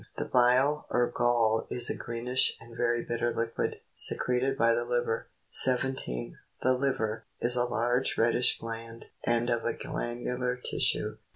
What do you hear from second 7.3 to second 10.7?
(Fig. 22, f.) is a large reddish gland, and of a granular